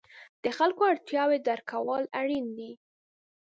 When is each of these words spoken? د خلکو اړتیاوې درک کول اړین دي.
د 0.43 0.45
خلکو 0.57 0.81
اړتیاوې 0.91 1.37
درک 1.47 1.65
کول 1.71 2.03
اړین 2.21 2.45
دي. 2.57 2.71